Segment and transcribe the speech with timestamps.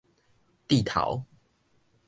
[0.67, 1.23] 蒂頭